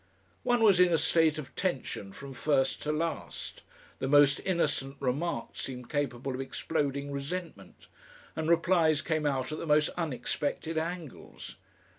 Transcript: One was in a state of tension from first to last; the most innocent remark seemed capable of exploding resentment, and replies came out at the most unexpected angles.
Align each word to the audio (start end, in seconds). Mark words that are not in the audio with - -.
One 0.41 0.63
was 0.63 0.79
in 0.79 0.91
a 0.91 0.97
state 0.97 1.37
of 1.37 1.55
tension 1.55 2.11
from 2.11 2.33
first 2.33 2.81
to 2.81 2.91
last; 2.91 3.61
the 3.99 4.07
most 4.07 4.41
innocent 4.43 4.97
remark 4.99 5.49
seemed 5.55 5.91
capable 5.91 6.33
of 6.33 6.41
exploding 6.41 7.11
resentment, 7.11 7.85
and 8.35 8.49
replies 8.49 9.03
came 9.03 9.27
out 9.27 9.51
at 9.51 9.59
the 9.59 9.67
most 9.67 9.89
unexpected 9.89 10.75
angles. 10.79 11.55